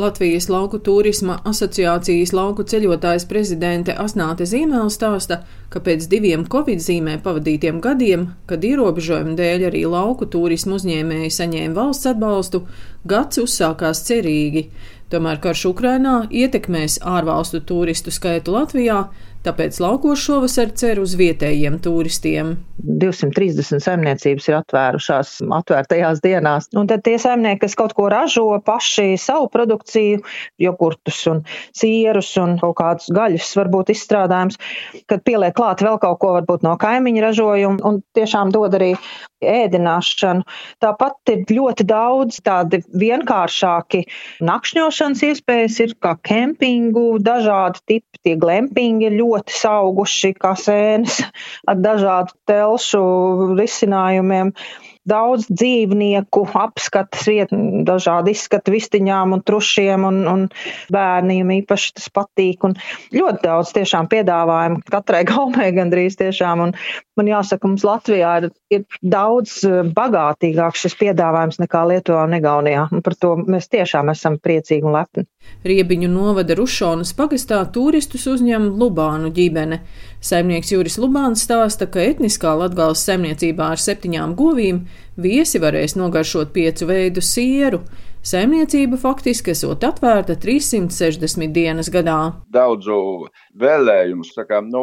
Latvijas 0.00 0.46
lauku 0.48 0.78
turisma 0.80 1.34
asociācijas 1.44 2.30
lauku 2.32 2.64
ceļotājas 2.64 3.26
prezidente 3.28 3.92
Asnāte 4.00 4.46
Zīmēla 4.48 4.88
stāsta, 4.92 5.42
ka 5.68 5.82
pēc 5.84 6.06
diviem 6.08 6.46
covid 6.48 6.80
zīmē 6.80 7.18
pavadītiem 7.24 7.82
gadiem, 7.84 8.30
kad 8.48 8.64
ierobežojumu 8.64 9.36
dēļ 9.36 9.66
arī 9.68 9.82
lauku 9.92 10.28
turismu 10.32 10.78
uzņēmēji 10.78 11.34
saņēma 11.36 11.76
valsts 11.76 12.08
atbalstu, 12.14 12.62
gads 13.12 13.42
uzsākās 13.44 14.00
cerīgi. 14.08 14.70
Tomēr 15.10 15.40
karš 15.42 15.64
Ukrainā 15.72 16.12
ietekmēs 16.30 17.00
ārvalstu 17.02 17.58
turistu 17.66 18.12
skaitu 18.14 18.52
Latvijā, 18.54 19.00
tāpēc 19.42 19.78
laukos 19.82 20.20
šovasar 20.22 20.70
cer 20.78 21.00
uz 21.02 21.16
vietējiem 21.18 21.80
turistiem. 21.82 22.52
230 22.80 23.82
saimniecības 23.82 24.46
ir 24.48 24.56
atvērušās 24.60 25.32
atvērtajās 25.56 26.22
dienās. 26.24 26.68
Un 26.78 26.88
tad 26.90 27.02
tie 27.04 27.16
saimnieki, 27.20 27.62
kas 27.64 27.74
kaut 27.78 27.94
ko 27.96 28.06
ražo 28.12 28.44
paši 28.64 29.16
savu 29.20 29.48
produkciju, 29.52 30.22
jogurtus 30.62 31.18
un 31.32 31.42
sierus 31.76 32.30
un 32.40 32.56
kaut 32.62 32.76
kādus 32.78 33.10
gaļus, 33.16 33.50
varbūt 33.58 33.90
izstrādājums, 33.96 34.60
kad 35.10 35.24
pieliek 35.26 35.56
klāt 35.56 35.82
vēl 35.84 35.98
kaut 36.02 36.20
ko 36.22 36.36
varbūt 36.38 36.64
no 36.66 36.76
kaimiņa 36.80 37.26
ražojuma 37.26 37.82
un 37.90 38.00
tiešām 38.16 38.54
dod 38.54 38.78
arī 38.78 38.94
ēdināšanu. 39.40 40.44
Tāpat 40.84 41.32
ir 41.32 41.44
ļoti 41.56 41.86
daudz 41.88 42.40
tādi 42.44 42.82
vienkāršāki 43.00 44.04
nakšņošanas 45.00 45.22
iespējas, 45.24 45.76
ir 45.80 45.94
kā 45.96 46.12
kempingu, 46.20 47.18
dažādi 47.24 47.80
tipi, 47.88 48.20
tie 48.22 48.36
glempingi 48.36 49.08
ir 49.08 49.16
ļoti 49.16 49.56
sauguši 49.56 50.34
kā 50.36 50.52
sēnes 50.52 51.22
ar 51.66 51.80
dažādu 51.80 52.36
telšu 52.44 53.56
risinājumiem 53.56 54.52
daudz 55.08 55.46
dzīvnieku, 55.48 56.44
apskates 56.60 57.24
vietu, 57.26 57.56
dažādi 57.88 58.34
izskati 58.36 58.74
vistiņām 58.74 59.32
un 59.32 59.42
trušiem 59.42 60.04
un, 60.04 60.20
un 60.28 60.42
bērniem 60.92 61.50
īpaši 61.60 61.94
tas 61.96 62.10
patīk. 62.12 62.66
Un 62.68 62.76
ļoti 63.16 63.40
daudz 63.46 63.72
tiešām 63.76 64.10
piedāvājumu 64.12 64.84
katrai 64.92 65.24
gaumē 65.30 65.70
gandrīz 65.76 66.20
tiešām. 66.20 66.66
Un 66.68 66.76
man 67.20 67.28
jāsaka, 67.28 67.68
mums 67.68 67.84
Latvijā 67.86 68.30
ir, 68.40 68.48
ir 68.72 68.84
daudz 69.04 69.60
eh, 69.68 69.80
bagātīgāks 69.96 70.86
šis 70.86 70.96
piedāvājums 71.00 71.60
nekā 71.62 71.82
Lietuvā 71.92 72.24
un 72.28 72.36
Igaunijā. 72.38 72.86
Un 72.94 73.04
par 73.04 73.16
to 73.20 73.34
mēs 73.44 73.68
tiešām 73.72 74.12
esam 74.12 74.38
priecīgi 74.42 74.88
un 74.88 74.96
lepni. 74.96 75.26
Riebiņu 75.66 76.08
novada 76.12 76.56
Rušonas 76.58 77.12
pagastā 77.16 77.60
turistus 77.74 78.26
uzņem 78.30 78.70
Lubānu 78.80 79.32
ģimene. 79.36 79.82
Saimnieks 80.24 80.72
Juris 80.72 80.98
Lubāns 81.00 81.44
stāsta, 81.46 81.88
ka 81.90 82.02
etniskā 82.04 82.52
Latgales 82.58 83.04
saimniecībā 83.06 83.72
ar 83.74 83.80
septiņām 83.80 84.36
govīm 84.38 84.84
viesi 85.20 85.60
varēs 85.62 85.96
nogaršot 86.00 86.54
piecu 86.56 86.88
veidu 86.90 87.24
sieru. 87.24 87.84
Saimniecība 88.20 88.98
faktiski 89.00 89.54
esot 89.54 89.80
atvērta 89.86 90.34
360 90.36 91.54
dienas 91.56 91.88
gadā. 91.88 92.16
Daudzu 92.52 92.96
vēlējumu, 93.62 94.26
sakām, 94.28 94.68
nu, 94.68 94.82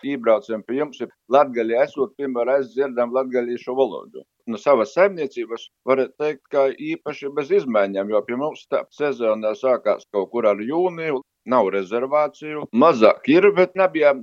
iebraucam 0.00 0.62
pie 0.64 0.78
jums, 0.78 1.02
ir 1.04 1.12
latgaļi 1.28 1.76
esot, 1.82 2.14
piemēram, 2.16 2.62
es 2.62 2.70
dzirdam 2.72 3.12
latgaļīšu 3.12 3.76
valodu. 3.76 4.24
No 4.48 4.56
savas 4.56 4.94
saimniecības 4.96 5.66
varētu 5.84 6.16
teikt, 6.22 6.42
ka 6.48 6.64
īpaši 6.72 7.28
bez 7.36 7.52
izmaiņām, 7.60 8.08
jo 8.08 8.24
pie 8.24 8.40
mums 8.40 8.64
tā 8.72 8.80
sezona 8.96 9.52
sākās 9.52 10.08
kaut 10.08 10.32
kur 10.32 10.48
ar 10.48 10.64
jūniju, 10.64 11.20
nav 11.48 11.68
rezervāciju. 11.72 12.66
Mazāk 12.72 13.28
ir, 13.32 13.48
bet 13.56 13.76
nebija 13.78 14.14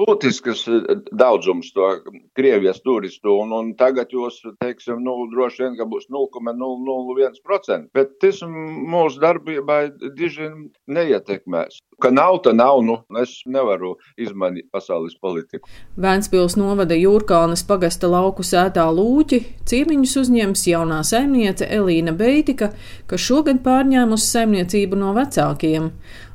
būtisks 0.00 0.64
eh, 0.68 0.88
daudzums 1.12 1.72
to 1.76 1.90
Krievijas 2.36 2.82
turistu. 2.84 3.36
Un, 3.44 3.54
un 3.56 3.72
tagad 3.78 4.12
jūs, 4.14 4.40
teiksim, 4.62 5.02
nu, 5.04 5.16
droši 5.32 5.64
vien, 5.64 5.78
ka 5.78 5.88
būs 5.88 6.08
0,001%. 6.12 7.90
Bet 7.94 8.18
tas 8.22 8.42
mūsu 8.44 9.22
darbībai 9.22 9.80
diži 10.16 10.50
neietekmēs. 10.90 11.80
Ka 12.02 12.10
nav, 12.10 12.40
tā 12.44 12.50
nav, 12.56 12.80
nu, 12.84 12.98
es 13.22 13.36
nevaru 13.46 13.94
izmainīt 14.20 14.66
pasaules 14.74 15.14
politiku. 15.22 15.68
Vēnspils 16.00 16.56
novada 16.58 16.96
Jūrkalnas 16.98 17.62
pagasta 17.68 18.10
lauku 18.10 18.42
sētā 18.46 18.84
lūķi, 18.90 19.40
ciemiņus 19.70 20.16
uzņems 20.24 20.66
jaunā 20.72 21.00
saimniece 21.06 21.68
Elīna 21.70 22.16
Beitika, 22.18 22.72
kas 23.10 23.22
šogad 23.22 23.62
pārņēmusi 23.64 24.30
saimniecību 24.34 24.98
no 24.98 25.14
vecākiem. 25.16 25.92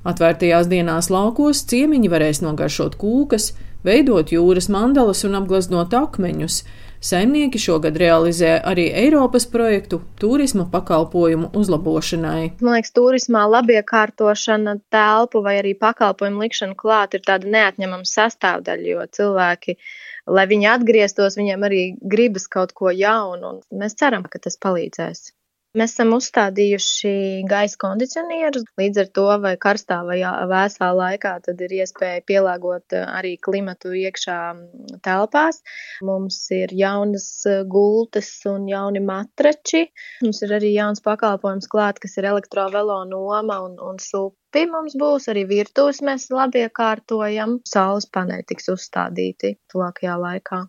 Atvērtajās 0.08 0.70
dienās 0.72 1.10
laukos 1.12 1.66
ciemiņi 1.68 2.12
varēs 2.12 2.40
nogaršot 2.46 2.96
kūkas, 3.00 3.52
veidot 3.84 4.32
jūras 4.32 4.70
mandalas 4.72 5.26
un 5.28 5.36
apgleznot 5.40 5.96
akmeņus. 5.96 6.62
Saimnieki 7.04 7.60
šogad 7.64 7.96
realizē 8.00 8.58
arī 8.68 8.90
Eiropas 9.02 9.46
projektu 9.48 10.02
turisma 10.20 10.66
pakalpojumu 10.72 11.48
uzlabošanai. 11.56 12.50
Man 12.60 12.76
liekas, 12.76 12.92
turismā 12.96 13.46
labiekārtošana, 13.48 14.76
telpu 14.92 15.40
vai 15.46 15.56
arī 15.62 15.74
pakalpojumu 15.80 16.44
likšana 16.44 16.76
klāt 16.80 17.16
ir 17.16 17.24
tāda 17.24 17.48
neatņemama 17.56 18.08
sastāvdaļa, 18.08 18.88
jo 18.92 19.08
cilvēki, 19.16 19.78
lai 20.28 20.46
viņi 20.52 20.72
atgrieztos, 20.76 21.40
viņiem 21.40 21.68
arī 21.68 21.84
gribas 22.16 22.52
kaut 22.52 22.76
ko 22.76 22.92
jaunu, 22.92 23.56
un 23.56 23.84
mēs 23.84 23.96
ceram, 24.00 24.28
ka 24.28 24.44
tas 24.44 24.60
palīdzēs. 24.60 25.30
Mēs 25.78 25.92
esam 25.94 26.16
uzstādījuši 26.16 27.10
gaisa 27.46 27.78
kondicionierus, 27.78 28.64
līdz 28.82 29.02
ar 29.04 29.10
to 29.18 29.26
vai 29.44 29.52
karstā 29.62 30.00
vai 30.08 30.16
vēsā 30.50 30.88
laikā 30.98 31.34
tad 31.46 31.60
ir 31.62 31.76
iespēja 31.78 32.24
pielāgot 32.26 32.96
eh, 32.98 33.04
arī 33.20 33.36
klimatu 33.38 33.92
iekšā 34.00 34.38
telpās. 35.06 35.62
Mums 36.10 36.40
ir 36.58 36.74
jaunas 36.74 37.28
eh, 37.46 37.62
gultas 37.76 38.32
un 38.50 38.66
jauni 38.72 39.04
matrači. 39.12 39.84
Mums 40.26 40.42
ir 40.48 40.56
arī 40.58 40.74
jauns 40.74 41.06
pakalpojums 41.06 41.70
klāt, 41.70 42.02
kas 42.02 42.18
ir 42.18 42.32
elektrovelo 42.32 43.04
noma 43.12 43.60
un, 43.68 43.78
un 43.92 44.02
supi 44.02 44.66
mums 44.74 44.98
būs, 44.98 45.30
arī 45.30 45.46
virtuves 45.54 46.02
mēs 46.02 46.32
labi 46.34 46.66
iekārtojam. 46.66 47.60
Saules 47.76 48.10
paneļi 48.10 48.50
tiks 48.56 48.74
uzstādīti 48.74 49.54
tuvākajā 49.70 50.18
laikā. 50.26 50.66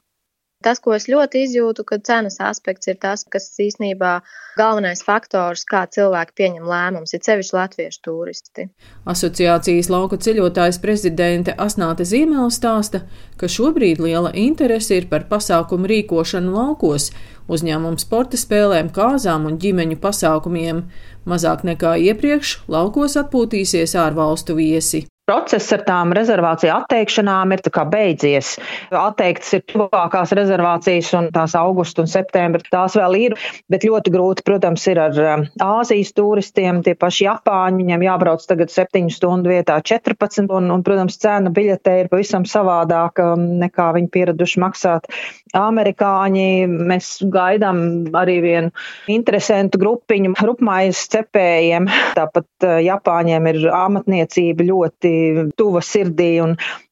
Tas, 0.61 0.77
ko 0.85 0.93
es 0.93 1.07
ļoti 1.09 1.41
izjūtu, 1.47 1.87
ka 1.89 1.97
cenas 2.05 2.35
aspekts 2.45 2.91
ir 2.93 2.99
tas, 3.01 3.23
kas 3.33 3.47
īsnībā 3.65 4.11
galvenais 4.61 5.01
faktors, 5.07 5.63
kā 5.65 5.87
cilvēki 5.89 6.35
pieņem 6.37 6.67
lēmumus, 6.69 7.15
ir 7.17 7.23
sevišķi 7.25 7.55
latviešu 7.57 8.03
turisti. 8.05 8.67
Asociācijas 9.09 9.89
lauka 9.89 10.19
ceļotājs 10.21 10.77
prezidente 10.83 11.55
Asnāte 11.57 12.05
Zīmēla 12.05 12.53
stāsta, 12.53 13.01
ka 13.41 13.49
šobrīd 13.49 14.03
liela 14.05 14.35
interese 14.37 14.99
ir 15.01 15.09
par 15.09 15.25
pasākumu 15.31 15.89
rīkošanu 15.95 16.53
laukos, 16.53 17.09
uzņēmumu 17.49 18.03
sporta 18.05 18.37
spēlēm, 18.37 18.93
kāzām 18.93 19.49
un 19.49 19.57
ģimeņu 19.65 19.97
pasākumiem. 20.05 20.83
Mazāk 21.25 21.65
nekā 21.71 21.97
iepriekš 22.11 22.59
laukos 22.69 23.17
atpūtīsies 23.23 23.97
ārvalstu 23.97 24.61
viesi 24.61 25.07
process 25.31 25.71
ar 25.77 25.85
tām 25.87 26.15
rezervāciju 26.17 26.73
atteikšanām 26.75 27.55
ir 27.55 27.63
beidzies. 27.91 28.57
Atteiktas 28.91 29.53
ir 29.55 29.63
tuvākās 29.71 30.33
rezervācijas, 30.35 31.13
un 31.19 31.29
tās 31.35 31.55
augusta 31.59 32.03
un 32.03 32.11
septembra 32.11 32.63
tās 32.67 32.97
vēl 32.99 33.17
ir, 33.21 33.37
bet 33.71 33.87
ļoti 33.87 34.11
grūti, 34.11 34.45
protams, 34.47 34.87
ir 34.91 34.99
ar 34.99 35.21
um, 35.23 35.45
Āzijas 35.61 36.11
turistiem, 36.17 36.81
tie 36.83 36.97
paši 36.99 37.29
Japāņi, 37.29 37.85
viņiem 37.85 38.05
jābrauc 38.09 38.47
tagad 38.49 38.73
7 38.75 39.11
stundu 39.15 39.53
vietā 39.53 39.79
14, 39.79 40.51
un, 40.51 40.71
un 40.75 40.83
protams, 40.87 41.19
cena 41.23 41.53
biļetē 41.55 41.97
ir 42.03 42.11
pavisam 42.11 42.47
savādāka 42.49 43.33
um, 43.37 43.47
nekā 43.63 43.91
viņi 43.97 44.11
pieraduši 44.17 44.65
maksāt. 44.65 45.07
Amerikāņi, 45.57 46.67
mēs 46.91 47.13
gaidām 47.31 47.81
arī 48.19 48.39
vienu 48.43 48.75
interesantu 49.11 49.79
grupiņu 49.83 50.35
rupmaiz 50.43 51.07
cepējiem, 51.15 51.87
tāpat 52.19 52.67
uh, 52.67 52.77
Japāņiem 52.87 53.51
ir 53.53 53.63
amatniecība 53.75 54.67
ļoti 54.73 55.20
tuva 55.59 55.83
sirdī. 55.85 56.31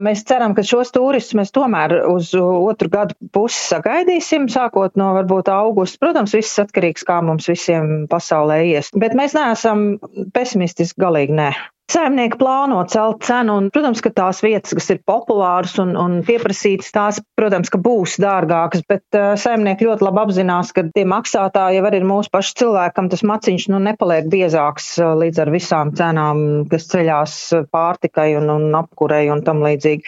Mēs 0.05 0.25
ceram, 0.29 0.55
ka 0.57 0.65
šos 0.67 0.93
turistus 0.95 1.39
mēs 1.39 1.55
tomēr 1.55 1.95
uz 2.11 2.33
otru 2.39 2.91
gadu 2.93 3.17
pusi 3.35 3.61
sagaidīsim, 3.71 4.49
sākot 4.53 4.99
no 5.01 5.13
varbūt 5.19 5.51
augusta. 5.55 6.03
Protams, 6.05 6.37
viss 6.37 6.61
atkarīgs, 6.63 7.07
kā 7.09 7.21
mums 7.25 7.49
visiem 7.51 8.07
pasaulē 8.11 8.63
ies. 8.75 8.93
Bet 8.97 9.17
mēs 9.19 9.37
neesam 9.39 9.91
pesimistiski 10.35 11.05
galīgi 11.05 11.37
nē. 11.39 11.51
Saimnieki 11.89 12.37
plāno 12.37 12.83
celt 12.93 13.23
cenu, 13.25 13.55
un, 13.63 13.69
protams, 13.73 14.03
ka 14.05 14.11
tās 14.13 14.43
vietas, 14.45 14.75
kas 14.77 14.91
ir 14.93 14.99
populāras 15.09 15.79
un, 15.81 15.95
un 15.97 16.19
pieprasītas, 16.27 16.91
tās, 16.93 17.21
protams, 17.39 17.71
ka 17.73 17.81
būs 17.81 18.19
dārgākas, 18.21 18.83
bet 18.91 19.17
uh, 19.17 19.31
saimnieki 19.41 19.89
ļoti 19.89 20.05
labi 20.05 20.21
apzinās, 20.27 20.75
ka 20.77 20.85
tie 20.93 21.07
maksātāji 21.09 21.79
jau 21.79 21.87
arī 21.89 22.03
ir 22.03 22.09
mūsu 22.11 22.29
paši 22.35 22.59
cilvēkam, 22.61 23.09
tas 23.09 23.25
maciņš 23.31 23.71
nu 23.73 23.81
nepaliek 23.87 24.29
biezāks 24.29 24.91
uh, 25.01 25.15
līdz 25.17 25.41
ar 25.47 25.55
visām 25.57 25.95
cenām, 25.97 26.45
kas 26.69 26.91
ceļās 26.93 27.39
pārtikai 27.73 28.35
un, 28.43 28.53
un 28.53 28.69
apkurei 28.77 29.25
un 29.33 29.41
tam 29.49 29.65
līdzīgi. 29.65 30.05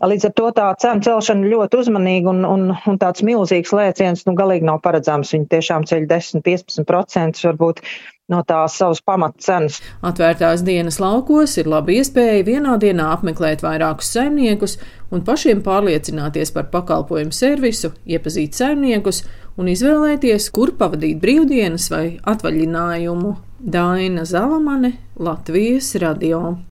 Līdz 0.00 0.30
ar 0.30 0.34
to 0.34 0.50
tā 0.56 0.68
cenu 0.82 1.04
celšana 1.04 1.46
ļoti 1.46 1.84
uzmanīga 1.84 2.30
un, 2.32 2.46
un, 2.48 2.70
un 2.74 2.98
tāds 2.98 3.22
milzīgs 3.22 3.70
lēciens, 3.76 4.26
nu, 4.26 4.34
galīgi 4.34 4.66
nav 4.66 4.80
paredzams. 4.82 5.30
Viņi 5.36 5.50
tiešām 5.54 5.86
ceļ 5.86 6.06
10-15% 6.10 7.44
varbūt 7.46 7.84
no 8.30 8.40
tās 8.46 8.78
savas 8.78 9.02
pamatcenas. 9.04 9.80
Atvērtās 10.06 10.64
dienas 10.66 11.00
laukos 11.02 11.56
ir 11.60 11.68
laba 11.70 11.94
iespēja 11.94 12.46
vienā 12.46 12.76
dienā 12.80 13.10
apmeklēt 13.16 13.64
vairākus 13.66 14.12
saimniekus 14.14 14.78
un 15.10 15.24
pašiem 15.26 15.64
pārliecināties 15.66 16.54
par 16.54 16.70
pakalpojumu 16.72 17.34
servisu, 17.34 17.92
iepazīt 18.06 18.58
saimniekus 18.58 19.24
un 19.60 19.68
izvēlēties, 19.72 20.48
kur 20.54 20.74
pavadīt 20.78 21.20
brīvdienas 21.22 21.90
vai 21.92 22.04
atvaļinājumu. 22.32 23.36
Daina 23.60 24.24
Zalamane, 24.24 24.94
Latvijas 25.20 25.92
radio. 26.00 26.60